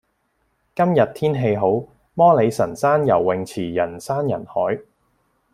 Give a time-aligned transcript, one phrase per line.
[0.75, 1.79] 今日天氣好，
[2.15, 4.79] 摩理臣山游泳池人山人海。